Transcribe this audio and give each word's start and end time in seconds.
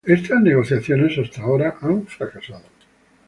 Estas 0.03 0.41
negociaciones 0.41 1.15
hasta 1.19 1.43
ahora 1.43 1.75
han 1.79 2.07
fracasado. 2.07 2.65